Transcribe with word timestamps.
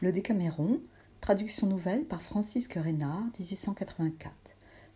Le 0.00 0.12
Décaméron, 0.12 0.80
traduction 1.20 1.66
nouvelle 1.66 2.04
par 2.04 2.20
Francisque 2.20 2.74
Reynard, 2.74 3.24
1884. 3.38 4.34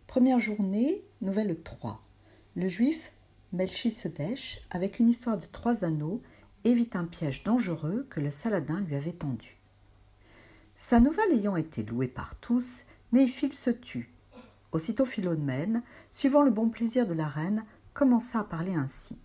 Première 0.05 0.39
journée, 0.39 1.03
nouvelle 1.21 1.59
3. 1.63 1.99
Le 2.55 2.67
juif 2.67 3.11
Melchisedech, 3.53 4.63
avec 4.69 4.99
une 4.99 5.09
histoire 5.09 5.37
de 5.37 5.45
trois 5.51 5.83
anneaux, 5.83 6.21
évite 6.63 6.95
un 6.95 7.05
piège 7.05 7.43
dangereux 7.43 8.05
que 8.09 8.19
le 8.19 8.29
Saladin 8.29 8.81
lui 8.81 8.95
avait 8.95 9.13
tendu. 9.13 9.57
Sa 10.77 10.99
nouvelle 10.99 11.31
ayant 11.31 11.55
été 11.55 11.81
louée 11.83 12.07
par 12.07 12.35
tous, 12.35 12.81
Néphil 13.13 13.53
se 13.53 13.71
tut. 13.71 14.11
Aussitôt 14.71 15.05
Philomène, 15.05 15.81
suivant 16.11 16.43
le 16.43 16.51
bon 16.51 16.69
plaisir 16.69 17.07
de 17.07 17.13
la 17.13 17.27
reine, 17.27 17.65
commença 17.93 18.39
à 18.39 18.43
parler 18.43 18.75
ainsi. 18.75 19.17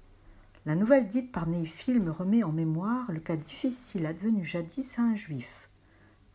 La 0.69 0.75
nouvelle 0.75 1.09
dite 1.09 1.33
par 1.33 1.47
Néphil 1.47 1.99
me 1.99 2.11
remet 2.11 2.43
en 2.43 2.53
mémoire 2.53 3.11
le 3.11 3.21
cas 3.21 3.37
difficile 3.37 4.05
advenu 4.05 4.45
jadis 4.45 4.99
à 4.99 5.03
un 5.03 5.15
juif. 5.15 5.71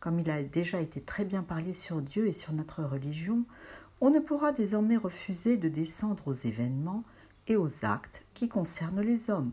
Comme 0.00 0.18
il 0.18 0.28
a 0.28 0.42
déjà 0.42 0.80
été 0.80 1.00
très 1.00 1.24
bien 1.24 1.44
parlé 1.44 1.72
sur 1.72 2.02
Dieu 2.02 2.26
et 2.26 2.32
sur 2.32 2.52
notre 2.52 2.82
religion, 2.82 3.44
on 4.00 4.10
ne 4.10 4.18
pourra 4.18 4.50
désormais 4.50 4.96
refuser 4.96 5.56
de 5.56 5.68
descendre 5.68 6.26
aux 6.26 6.32
événements 6.32 7.04
et 7.46 7.54
aux 7.54 7.84
actes 7.84 8.24
qui 8.34 8.48
concernent 8.48 9.02
les 9.02 9.30
hommes. 9.30 9.52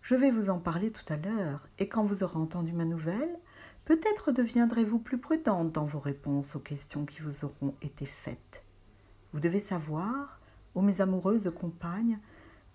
Je 0.00 0.14
vais 0.14 0.30
vous 0.30 0.48
en 0.48 0.60
parler 0.60 0.90
tout 0.90 1.12
à 1.12 1.18
l'heure, 1.18 1.68
et 1.78 1.86
quand 1.86 2.04
vous 2.04 2.22
aurez 2.22 2.38
entendu 2.38 2.72
ma 2.72 2.86
nouvelle, 2.86 3.38
peut-être 3.84 4.32
deviendrez-vous 4.32 4.98
plus 4.98 5.18
prudente 5.18 5.72
dans 5.72 5.84
vos 5.84 6.00
réponses 6.00 6.56
aux 6.56 6.60
questions 6.60 7.04
qui 7.04 7.20
vous 7.20 7.44
auront 7.44 7.74
été 7.82 8.06
faites. 8.06 8.64
Vous 9.34 9.40
devez 9.40 9.60
savoir, 9.60 10.40
ô 10.74 10.80
mes 10.80 11.02
amoureuses 11.02 11.52
compagnes, 11.54 12.18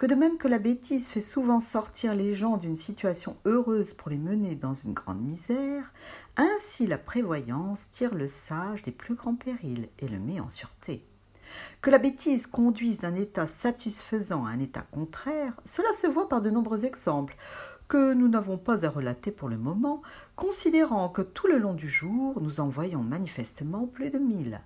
que 0.01 0.07
de 0.07 0.15
même 0.15 0.39
que 0.39 0.47
la 0.47 0.57
bêtise 0.57 1.09
fait 1.09 1.21
souvent 1.21 1.59
sortir 1.59 2.15
les 2.15 2.33
gens 2.33 2.57
d'une 2.57 2.75
situation 2.75 3.37
heureuse 3.45 3.93
pour 3.93 4.09
les 4.09 4.17
mener 4.17 4.55
dans 4.55 4.73
une 4.73 4.93
grande 4.93 5.21
misère, 5.21 5.93
ainsi 6.37 6.87
la 6.87 6.97
prévoyance 6.97 7.87
tire 7.91 8.15
le 8.15 8.27
sage 8.27 8.81
des 8.81 8.91
plus 8.91 9.13
grands 9.13 9.35
périls 9.35 9.89
et 9.99 10.07
le 10.07 10.17
met 10.17 10.39
en 10.39 10.49
sûreté. 10.49 11.05
Que 11.83 11.91
la 11.91 11.99
bêtise 11.99 12.47
conduise 12.47 13.01
d'un 13.01 13.13
état 13.13 13.45
satisfaisant 13.45 14.43
à 14.43 14.49
un 14.49 14.59
état 14.59 14.87
contraire, 14.91 15.53
cela 15.65 15.93
se 15.93 16.07
voit 16.07 16.27
par 16.27 16.41
de 16.41 16.49
nombreux 16.49 16.83
exemples 16.83 17.37
que 17.87 18.15
nous 18.15 18.27
n'avons 18.27 18.57
pas 18.57 18.83
à 18.87 18.89
relater 18.89 19.29
pour 19.29 19.49
le 19.49 19.59
moment, 19.59 20.01
considérant 20.35 21.09
que 21.09 21.21
tout 21.21 21.45
le 21.45 21.59
long 21.59 21.75
du 21.75 21.87
jour 21.87 22.41
nous 22.41 22.59
en 22.59 22.69
voyons 22.69 23.03
manifestement 23.03 23.85
plus 23.85 24.09
de 24.09 24.17
mille 24.17 24.61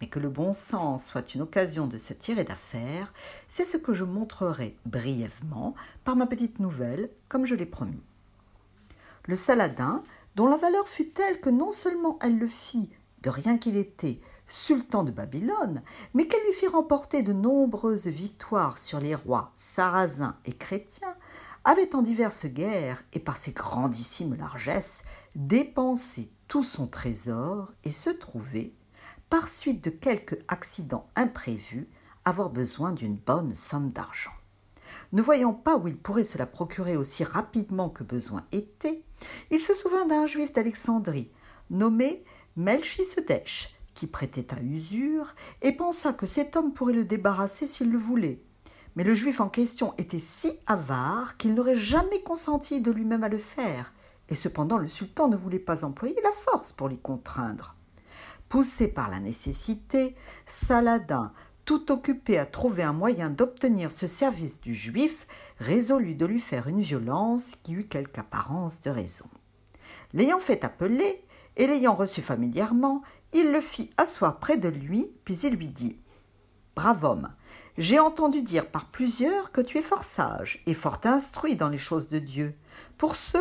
mais 0.00 0.08
que 0.08 0.18
le 0.18 0.28
bon 0.28 0.52
sens 0.52 1.06
soit 1.06 1.34
une 1.34 1.42
occasion 1.42 1.86
de 1.86 1.98
se 1.98 2.12
tirer 2.12 2.44
d'affaire, 2.44 3.12
c'est 3.48 3.64
ce 3.64 3.76
que 3.76 3.94
je 3.94 4.04
montrerai 4.04 4.76
brièvement 4.86 5.74
par 6.04 6.16
ma 6.16 6.26
petite 6.26 6.58
nouvelle, 6.58 7.10
comme 7.28 7.46
je 7.46 7.54
l'ai 7.54 7.66
promis. 7.66 8.02
Le 9.26 9.36
Saladin, 9.36 10.02
dont 10.34 10.46
la 10.46 10.56
valeur 10.56 10.88
fut 10.88 11.08
telle 11.08 11.40
que 11.40 11.50
non 11.50 11.70
seulement 11.70 12.18
elle 12.20 12.38
le 12.38 12.46
fit, 12.46 12.90
de 13.22 13.30
rien 13.30 13.56
qu'il 13.56 13.76
était, 13.76 14.20
sultan 14.46 15.04
de 15.04 15.10
Babylone, 15.10 15.82
mais 16.12 16.26
qu'elle 16.26 16.44
lui 16.44 16.52
fit 16.52 16.66
remporter 16.66 17.22
de 17.22 17.32
nombreuses 17.32 18.08
victoires 18.08 18.78
sur 18.78 19.00
les 19.00 19.14
rois 19.14 19.50
sarrasins 19.54 20.36
et 20.44 20.52
chrétiens, 20.52 21.14
avait 21.64 21.94
en 21.94 22.02
diverses 22.02 22.46
guerres 22.46 23.02
et 23.14 23.20
par 23.20 23.38
ses 23.38 23.52
grandissimes 23.52 24.34
largesses 24.34 25.02
dépensé 25.34 26.30
tout 26.46 26.62
son 26.62 26.86
trésor 26.86 27.72
et 27.84 27.92
se 27.92 28.10
trouvait, 28.10 28.72
par 29.34 29.48
suite 29.48 29.82
de 29.82 29.90
quelque 29.90 30.36
accident 30.46 31.08
imprévu, 31.16 31.88
avoir 32.24 32.50
besoin 32.50 32.92
d'une 32.92 33.16
bonne 33.16 33.56
somme 33.56 33.90
d'argent. 33.90 34.30
Ne 35.12 35.22
voyant 35.22 35.52
pas 35.52 35.76
où 35.76 35.88
il 35.88 35.96
pourrait 35.96 36.22
se 36.22 36.38
la 36.38 36.46
procurer 36.46 36.96
aussi 36.96 37.24
rapidement 37.24 37.90
que 37.90 38.04
besoin 38.04 38.46
était, 38.52 39.02
il 39.50 39.60
se 39.60 39.74
souvint 39.74 40.06
d'un 40.06 40.26
juif 40.26 40.52
d'Alexandrie, 40.52 41.32
nommé 41.68 42.22
Melchisedech, 42.54 43.74
qui 43.94 44.06
prêtait 44.06 44.54
à 44.54 44.62
usure, 44.62 45.34
et 45.62 45.72
pensa 45.72 46.12
que 46.12 46.26
cet 46.26 46.54
homme 46.54 46.72
pourrait 46.72 46.92
le 46.92 47.04
débarrasser 47.04 47.66
s'il 47.66 47.90
le 47.90 47.98
voulait. 47.98 48.40
Mais 48.94 49.02
le 49.02 49.14
juif 49.14 49.40
en 49.40 49.48
question 49.48 49.94
était 49.98 50.20
si 50.20 50.52
avare 50.68 51.36
qu'il 51.38 51.54
n'aurait 51.54 51.74
jamais 51.74 52.22
consenti 52.22 52.80
de 52.80 52.92
lui-même 52.92 53.24
à 53.24 53.28
le 53.28 53.38
faire, 53.38 53.94
et 54.28 54.36
cependant 54.36 54.78
le 54.78 54.86
sultan 54.86 55.26
ne 55.26 55.36
voulait 55.36 55.58
pas 55.58 55.84
employer 55.84 56.20
la 56.22 56.30
force 56.30 56.70
pour 56.70 56.88
l'y 56.88 56.98
contraindre. 56.98 57.74
Poussé 58.54 58.86
par 58.86 59.10
la 59.10 59.18
nécessité, 59.18 60.14
Saladin, 60.46 61.32
tout 61.64 61.90
occupé 61.90 62.38
à 62.38 62.46
trouver 62.46 62.84
un 62.84 62.92
moyen 62.92 63.28
d'obtenir 63.28 63.90
ce 63.90 64.06
service 64.06 64.60
du 64.60 64.76
juif, 64.76 65.26
résolut 65.58 66.14
de 66.14 66.24
lui 66.24 66.38
faire 66.38 66.68
une 66.68 66.80
violence 66.80 67.56
qui 67.64 67.72
eut 67.72 67.88
quelque 67.88 68.20
apparence 68.20 68.80
de 68.80 68.90
raison. 68.90 69.26
L'ayant 70.12 70.38
fait 70.38 70.64
appeler, 70.64 71.24
et 71.56 71.66
l'ayant 71.66 71.96
reçu 71.96 72.22
familièrement, 72.22 73.02
il 73.32 73.50
le 73.50 73.60
fit 73.60 73.90
asseoir 73.96 74.38
près 74.38 74.56
de 74.56 74.68
lui, 74.68 75.10
puis 75.24 75.36
il 75.38 75.56
lui 75.56 75.66
dit 75.66 75.98
Brave 76.76 77.02
homme, 77.02 77.34
j'ai 77.76 77.98
entendu 77.98 78.42
dire 78.42 78.68
par 78.68 78.84
plusieurs 78.84 79.50
que 79.50 79.62
tu 79.62 79.78
es 79.78 79.82
fort 79.82 80.04
sage 80.04 80.62
et 80.66 80.74
fort 80.74 81.00
instruit 81.02 81.56
dans 81.56 81.70
les 81.70 81.76
choses 81.76 82.08
de 82.08 82.20
Dieu. 82.20 82.54
Pour 82.98 83.16
ce, 83.16 83.38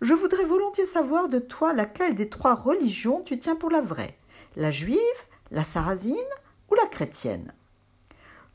je 0.00 0.14
voudrais 0.14 0.44
volontiers 0.44 0.86
savoir 0.86 1.28
de 1.28 1.40
toi 1.40 1.72
laquelle 1.72 2.14
des 2.14 2.28
trois 2.28 2.54
religions 2.54 3.20
tu 3.22 3.36
tiens 3.36 3.56
pour 3.56 3.70
la 3.70 3.80
vraie 3.80 4.16
la 4.56 4.70
juive, 4.70 4.98
la 5.50 5.64
sarrasine 5.64 6.16
ou 6.70 6.74
la 6.74 6.86
chrétienne. 6.86 7.52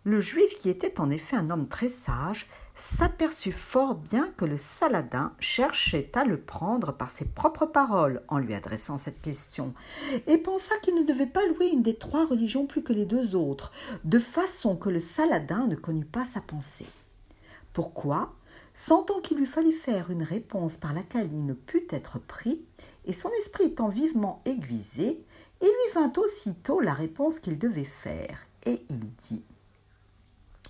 Le 0.03 0.21
juif, 0.21 0.55
qui 0.55 0.69
était 0.69 0.99
en 0.99 1.09
effet 1.09 1.35
un 1.35 1.49
homme 1.49 1.67
très 1.67 1.89
sage, 1.89 2.47
s'aperçut 2.75 3.51
fort 3.51 3.95
bien 3.95 4.31
que 4.37 4.45
le 4.45 4.55
Saladin 4.57 5.33
cherchait 5.39 6.09
à 6.15 6.23
le 6.23 6.39
prendre 6.39 6.93
par 6.93 7.11
ses 7.11 7.25
propres 7.25 7.65
paroles 7.65 8.23
en 8.29 8.37
lui 8.37 8.53
adressant 8.53 8.97
cette 8.97 9.21
question, 9.21 9.73
et 10.27 10.37
pensa 10.37 10.73
qu'il 10.81 10.95
ne 10.95 11.03
devait 11.03 11.25
pas 11.25 11.45
louer 11.45 11.67
une 11.67 11.83
des 11.83 11.95
trois 11.95 12.25
religions 12.25 12.65
plus 12.65 12.81
que 12.81 12.93
les 12.93 13.05
deux 13.05 13.35
autres, 13.35 13.73
de 14.05 14.19
façon 14.19 14.77
que 14.77 14.89
le 14.89 15.01
Saladin 15.01 15.67
ne 15.67 15.75
connut 15.75 16.05
pas 16.05 16.23
sa 16.23 16.39
pensée. 16.39 16.87
Pourquoi? 17.73 18.33
Sentant 18.73 19.19
qu'il 19.19 19.37
lui 19.37 19.45
fallait 19.45 19.73
faire 19.73 20.09
une 20.09 20.23
réponse 20.23 20.77
par 20.77 20.93
laquelle 20.93 21.29
il 21.33 21.45
ne 21.45 21.53
put 21.53 21.85
être 21.89 22.17
pris, 22.17 22.61
et 23.03 23.11
son 23.11 23.29
esprit 23.39 23.65
étant 23.65 23.89
vivement 23.89 24.41
aiguisé, 24.45 25.21
il 25.61 25.67
lui 25.67 25.93
vint 25.93 26.13
aussitôt 26.17 26.79
la 26.79 26.93
réponse 26.93 27.39
qu'il 27.39 27.57
devait 27.59 27.83
faire, 27.83 28.47
et 28.65 28.83
il 28.89 29.11
dit 29.15 29.43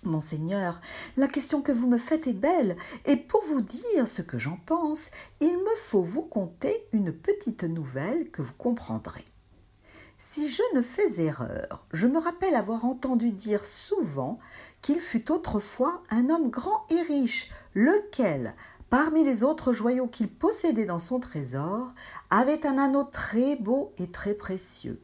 Monseigneur, 0.04 0.80
la 1.18 1.28
question 1.28 1.62
que 1.62 1.74
vous 1.74 1.88
me 1.88 1.98
faites 1.98 2.28
est 2.28 2.34
belle, 2.34 2.78
et 3.06 3.18
pour 3.18 3.44
vous 3.44 3.62
dire 3.62 4.08
ce 4.08 4.22
que 4.22 4.38
j'en 4.38 4.58
pense, 4.66 5.10
il 5.42 5.52
me 5.52 5.76
faut 5.76 6.04
vous 6.04 6.22
conter 6.22 6.88
une 6.94 7.12
petite 7.12 7.64
nouvelle 7.66 8.32
que 8.32 8.42
vous 8.42 8.54
comprendrez. 8.54 9.26
Si 10.18 10.50
je 10.50 10.64
ne 10.74 10.82
fais 10.82 11.22
erreur, 11.22 11.86
je 11.92 12.08
me 12.08 12.20
rappelle 12.20 12.56
avoir 12.56 12.86
entendu 12.86 13.32
dire 13.32 13.66
souvent 13.66 14.40
qu'il 14.82 15.00
fut 15.00 15.32
autrefois 15.32 16.04
un 16.10 16.30
homme 16.30 16.50
grand 16.50 16.86
et 16.90 17.02
riche, 17.02 17.50
lequel, 17.74 18.54
parmi 18.90 19.24
les 19.24 19.44
autres 19.44 19.74
joyaux 19.74 20.08
qu'il 20.08 20.30
possédait 20.30 20.86
dans 20.86 21.00
son 21.00 21.20
trésor, 21.20 21.94
avait 22.30 22.66
un 22.66 22.78
anneau 22.78 23.04
très 23.04 23.56
beau 23.56 23.94
et 23.98 24.10
très 24.10 24.34
précieux. 24.34 25.02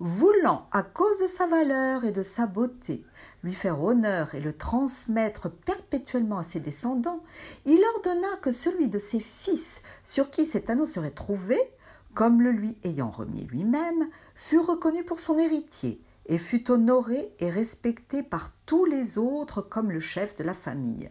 Voulant, 0.00 0.66
à 0.72 0.82
cause 0.82 1.20
de 1.20 1.26
sa 1.26 1.46
valeur 1.46 2.04
et 2.04 2.10
de 2.10 2.22
sa 2.22 2.46
beauté, 2.46 3.04
lui 3.42 3.54
faire 3.54 3.82
honneur 3.82 4.34
et 4.34 4.40
le 4.40 4.56
transmettre 4.56 5.50
perpétuellement 5.50 6.38
à 6.38 6.42
ses 6.42 6.60
descendants, 6.60 7.22
il 7.64 7.80
ordonna 7.94 8.36
que 8.42 8.50
celui 8.50 8.88
de 8.88 8.98
ses 8.98 9.20
fils 9.20 9.82
sur 10.04 10.30
qui 10.30 10.46
cet 10.46 10.68
anneau 10.68 10.86
serait 10.86 11.10
trouvé, 11.10 11.58
comme 12.14 12.42
le 12.42 12.50
lui 12.50 12.76
ayant 12.84 13.10
remis 13.10 13.44
lui-même, 13.44 14.08
fût 14.34 14.58
reconnu 14.58 15.04
pour 15.04 15.20
son 15.20 15.38
héritier, 15.38 16.00
et 16.26 16.38
fut 16.38 16.70
honoré 16.70 17.32
et 17.38 17.50
respecté 17.50 18.22
par 18.22 18.50
tous 18.66 18.86
les 18.86 19.18
autres 19.18 19.62
comme 19.62 19.90
le 19.90 20.00
chef 20.00 20.36
de 20.36 20.44
la 20.44 20.54
famille. 20.54 21.10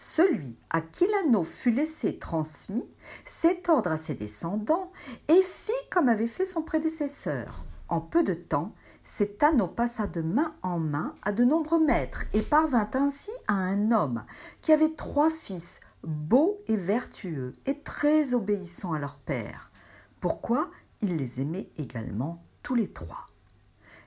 Celui 0.00 0.56
à 0.70 0.80
qui 0.80 1.08
l'anneau 1.08 1.42
fut 1.42 1.72
laissé 1.72 2.20
transmis 2.20 2.84
cet 3.24 3.68
ordre 3.68 3.90
à 3.90 3.96
ses 3.96 4.14
descendants 4.14 4.92
et 5.26 5.42
fit 5.42 5.72
comme 5.90 6.08
avait 6.08 6.28
fait 6.28 6.46
son 6.46 6.62
prédécesseur. 6.62 7.64
En 7.88 8.00
peu 8.00 8.22
de 8.22 8.34
temps, 8.34 8.76
cet 9.02 9.42
anneau 9.42 9.66
passa 9.66 10.06
de 10.06 10.20
main 10.20 10.54
en 10.62 10.78
main 10.78 11.16
à 11.22 11.32
de 11.32 11.42
nombreux 11.42 11.84
maîtres 11.84 12.26
et 12.32 12.42
parvint 12.42 12.88
ainsi 12.94 13.32
à 13.48 13.54
un 13.54 13.90
homme 13.90 14.24
qui 14.62 14.72
avait 14.72 14.94
trois 14.94 15.30
fils 15.30 15.80
beaux 16.04 16.60
et 16.68 16.76
vertueux 16.76 17.56
et 17.66 17.80
très 17.80 18.34
obéissants 18.34 18.92
à 18.92 19.00
leur 19.00 19.16
père. 19.16 19.72
Pourquoi 20.20 20.70
il 21.00 21.16
les 21.16 21.40
aimait 21.40 21.70
également 21.76 22.44
tous 22.62 22.76
les 22.76 22.92
trois? 22.92 23.26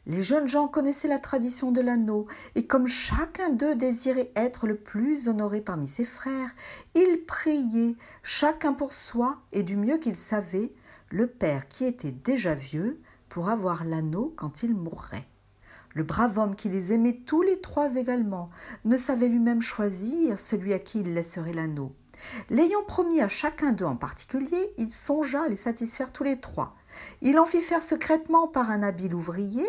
Les 0.08 0.24
jeunes 0.24 0.48
gens 0.48 0.68
connaissaient 0.68 1.08
la 1.08 1.20
tradition 1.20 1.72
de 1.72 1.80
l'anneau, 1.80 2.26
et 2.56 2.66
comme 2.66 2.88
chacun 2.88 3.52
d'eux 3.52 3.76
désirait 3.76 4.32
être 4.36 4.66
le 4.66 4.76
plus 4.76 5.28
honoré 5.28 5.62
parmi 5.62 5.88
ses 5.88 6.06
frères, 6.06 6.50
ils 6.96 7.24
priaient, 7.28 7.96
chacun 8.24 8.74
pour 8.74 8.94
soi 8.94 9.38
et 9.52 9.62
du 9.62 9.78
mieux 9.78 10.00
qu'il 10.00 10.16
savait, 10.16 10.74
le 11.10 11.28
père 11.28 11.68
qui 11.68 11.86
était 11.86 12.12
déjà 12.12 12.56
vieux 12.56 13.00
pour 13.30 13.50
avoir 13.50 13.84
l'anneau 13.84 14.34
quand 14.36 14.64
il 14.64 14.74
mourrait. 14.74 15.28
Le 15.94 16.04
brave 16.04 16.38
homme 16.40 16.56
qui 16.56 16.70
les 16.70 16.94
aimait 16.94 17.22
tous 17.26 17.42
les 17.42 17.60
trois 17.60 17.96
également 17.96 18.50
ne 18.86 18.98
savait 18.98 19.28
lui-même 19.28 19.62
choisir 19.62 20.40
celui 20.40 20.74
à 20.74 20.80
qui 20.80 21.02
il 21.02 21.14
laisserait 21.14 21.54
l'anneau. 21.54 21.94
L'ayant 22.50 22.84
promis 22.88 23.22
à 23.22 23.28
chacun 23.28 23.72
d'eux 23.72 23.86
en 23.86 23.96
particulier, 23.96 24.74
il 24.78 24.92
songea 24.92 25.44
à 25.44 25.48
les 25.48 25.56
satisfaire 25.56 26.12
tous 26.12 26.24
les 26.24 26.40
trois. 26.40 26.76
Il 27.22 27.40
en 27.40 27.46
fit 27.46 27.62
faire 27.62 27.84
secrètement 27.84 28.48
par 28.48 28.70
un 28.72 28.84
habile 28.84 29.16
ouvrier 29.16 29.68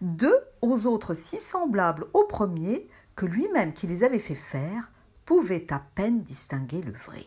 deux 0.00 0.38
aux 0.60 0.86
autres 0.86 1.14
si 1.14 1.40
semblables 1.40 2.06
au 2.12 2.24
premier 2.24 2.88
que 3.16 3.26
lui-même 3.26 3.72
qui 3.72 3.86
les 3.86 4.04
avait 4.04 4.18
fait 4.18 4.34
faire 4.34 4.90
pouvait 5.24 5.72
à 5.72 5.80
peine 5.94 6.22
distinguer 6.22 6.82
le 6.82 6.92
vrai. 6.92 7.26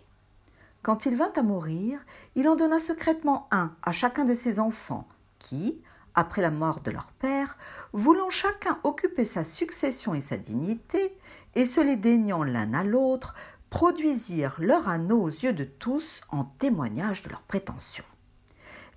Quand 0.82 1.06
il 1.06 1.16
vint 1.16 1.32
à 1.36 1.42
mourir, 1.42 2.00
il 2.36 2.48
en 2.48 2.56
donna 2.56 2.80
secrètement 2.80 3.48
un 3.52 3.74
à 3.82 3.92
chacun 3.92 4.24
de 4.24 4.36
ses 4.36 4.60
enfants, 4.60 5.08
qui, 5.40 5.82
après 6.14 6.42
la 6.42 6.52
mort 6.52 6.82
de 6.82 6.92
leur 6.92 7.12
père, 7.14 7.58
voulant 7.92 8.30
chacun 8.30 8.80
occuper 8.84 9.26
sa 9.26 9.44
succession 9.44 10.14
et 10.14 10.22
sa 10.22 10.38
dignité, 10.38 11.18
et 11.56 11.66
se 11.66 11.82
les 11.82 11.96
daignant 11.96 12.44
l'un 12.44 12.74
à 12.74 12.84
l'autre, 12.84 13.34
produisirent 13.70 14.56
leur 14.60 14.88
anneau 14.88 15.22
aux 15.22 15.30
yeux 15.30 15.54
de 15.54 15.64
tous 15.64 16.22
en 16.30 16.44
témoignage 16.44 17.24
de 17.24 17.30
leurs 17.30 17.42
prétentions. 17.42 18.06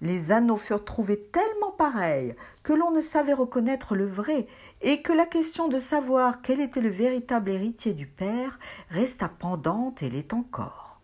Les 0.01 0.31
anneaux 0.31 0.57
furent 0.57 0.85
trouvés 0.85 1.21
tellement 1.33 1.73
pareils 1.77 2.35
que 2.63 2.73
l'on 2.73 2.93
ne 2.93 3.01
savait 3.01 3.33
reconnaître 3.33 3.97
le 3.97 4.07
vrai 4.07 4.47
et 4.81 5.03
que 5.03 5.13
la 5.13 5.27
question 5.27 5.69
de 5.69 5.81
savoir 5.81 6.41
quel 6.41 6.61
était 6.61 6.81
le 6.81 6.89
véritable 6.89 7.51
héritier 7.51 7.95
du 7.95 8.07
père 8.07 8.59
resta 8.91 9.29
pendante 9.29 10.03
et 10.03 10.11
l'est 10.11 10.33
encore. 10.33 11.01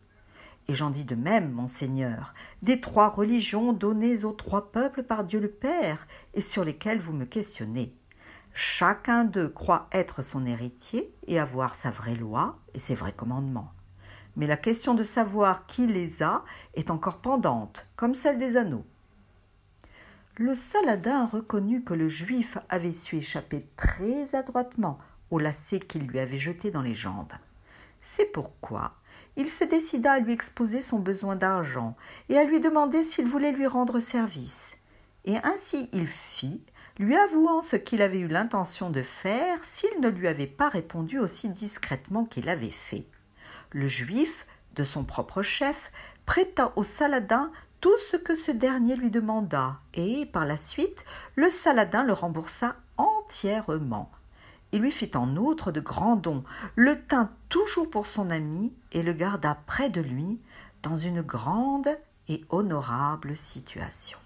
Et 0.69 0.75
j'en 0.75 0.91
dis 0.91 1.05
de 1.05 1.15
même, 1.15 1.51
monseigneur, 1.51 2.33
des 2.63 2.81
trois 2.81 3.09
religions 3.09 3.73
données 3.73 4.25
aux 4.25 4.33
trois 4.33 4.71
peuples 4.73 5.03
par 5.03 5.25
Dieu 5.25 5.41
le 5.41 5.51
Père 5.51 6.07
et 6.33 6.41
sur 6.41 6.65
lesquelles 6.65 7.01
vous 7.01 7.13
me 7.13 7.27
questionnez. 7.27 7.95
Chacun 8.55 9.25
d'eux 9.25 9.49
croit 9.49 9.89
être 9.93 10.23
son 10.23 10.47
héritier 10.47 11.13
et 11.27 11.41
avoir 11.41 11.75
sa 11.75 11.91
vraie 11.91 12.15
loi 12.15 12.59
et 12.73 12.79
ses 12.79 12.95
vrais 12.95 13.13
commandements. 13.13 13.73
Mais 14.37 14.47
la 14.47 14.57
question 14.57 14.95
de 14.95 15.05
savoir 15.05 15.67
qui 15.67 15.87
les 15.87 16.23
a 16.23 16.45
est 16.75 16.91
encore 16.91 17.19
pendante, 17.19 17.87
comme 17.97 18.15
celle 18.15 18.39
des 18.39 18.57
anneaux. 18.57 18.85
Le 20.37 20.55
Saladin 20.55 21.27
reconnut 21.27 21.85
que 21.85 21.95
le 21.95 22.09
juif 22.09 22.59
avait 22.69 22.93
su 22.93 23.19
échapper 23.19 23.69
très 23.77 24.35
adroitement 24.35 24.99
au 25.31 25.39
lacet 25.39 25.79
qu'il 25.79 26.07
lui 26.09 26.19
avait 26.19 26.39
jeté 26.39 26.73
dans 26.73 26.83
les 26.83 26.95
jambes. 26.95 27.33
C'est 28.01 28.33
pourquoi 28.33 28.95
il 29.37 29.49
se 29.49 29.65
décida 29.65 30.13
à 30.13 30.19
lui 30.19 30.33
exposer 30.33 30.81
son 30.81 30.99
besoin 30.99 31.37
d'argent 31.37 31.97
et 32.29 32.39
à 32.39 32.45
lui 32.45 32.61
demander 32.61 33.05
s'il 33.05 33.27
voulait 33.27 33.53
lui 33.53 33.67
rendre 33.67 34.01
service. 34.01 34.77
Et 35.25 35.37
ainsi 35.39 35.89
il 35.93 36.07
fit, 36.07 36.63
lui 36.99 37.17
avouant 37.17 37.63
ce 37.63 37.77
qu'il 37.77 38.03
avait 38.03 38.21
eu 38.21 38.29
l'intention 38.29 38.91
de 38.91 39.03
faire 39.03 39.65
s'il 39.65 40.01
ne 40.01 40.09
lui 40.09 40.29
avait 40.29 40.47
pas 40.47 40.69
répondu 40.69 41.19
aussi 41.19 41.49
discrètement 41.49 42.25
qu'il 42.25 42.49
avait 42.49 42.71
fait. 42.71 43.07
Le 43.75 43.89
juif, 43.89 44.47
de 44.77 44.85
son 44.85 45.03
propre 45.03 45.43
chef, 45.43 45.91
prêta 46.27 46.73
au 46.77 46.85
Saladin 46.85 47.51
tout 47.81 47.99
ce 47.99 48.17
que 48.17 48.37
ce 48.37 48.53
dernier 48.53 48.95
lui 48.95 49.11
demanda, 49.11 49.81
et 49.95 50.27
par 50.27 50.47
la 50.47 50.57
suite 50.57 51.05
le 51.35 51.51
Saladin 51.51 52.05
le 52.05 52.13
remboursa 52.13 52.77
entièrement. 52.99 54.13
Il 54.71 54.83
lui 54.83 54.93
fit 54.93 55.11
en 55.17 55.37
outre 55.37 55.73
de 55.73 55.81
grands 55.81 56.15
dons, 56.15 56.45
le 56.77 57.05
tint 57.05 57.33
toujours 57.49 57.91
pour 57.91 58.07
son 58.07 58.31
ami 58.31 58.73
et 58.93 59.03
le 59.03 59.13
garda 59.13 59.59
près 59.67 59.91
de 59.91 60.01
lui 60.01 60.41
dans 60.83 60.97
une 60.97 61.23
grande 61.23 61.89
et 62.29 62.45
honorable 62.51 63.37
situation. 63.37 64.19